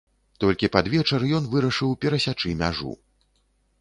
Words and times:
Толькі 0.43 0.69
пад 0.75 0.85
вечар 0.93 1.25
ён 1.39 1.43
вырашыў 1.53 1.93
перасячы 2.07 2.57
мяжу. 2.63 2.91